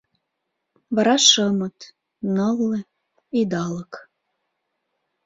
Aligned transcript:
Вара 0.95 1.15
шымыт, 1.27 1.79
нылле, 2.33 2.79
идалык... 3.39 3.93